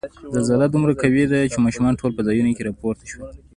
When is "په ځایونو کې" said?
2.15-2.65